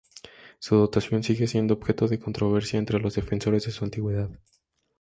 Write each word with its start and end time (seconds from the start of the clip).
Su 0.57 0.79
datación 0.79 1.21
sigue 1.21 1.45
siendo 1.45 1.75
objeto 1.75 2.07
de 2.07 2.17
controversia 2.19 2.79
entre 2.79 2.97
los 2.99 3.13
defensores 3.13 3.65
de 3.65 3.71
su 3.71 3.83
antigüedad. 3.85 4.31